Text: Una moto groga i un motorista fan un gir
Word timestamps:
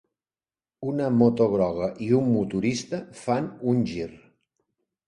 Una 0.91 1.09
moto 1.17 1.47
groga 1.51 1.91
i 2.09 2.09
un 2.23 2.33
motorista 2.35 3.05
fan 3.25 3.53
un 3.75 3.89
gir 3.93 4.11